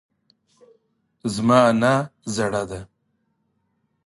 [1.33, 1.95] زما نیا
[2.35, 2.79] زړه ده